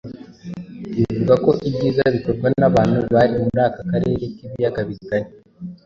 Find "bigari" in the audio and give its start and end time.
4.89-5.27